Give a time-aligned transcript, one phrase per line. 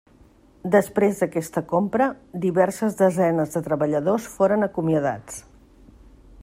[0.75, 2.07] Després d'aquesta compra,
[2.47, 5.43] diverses desenes de treballadors foren acomiadats.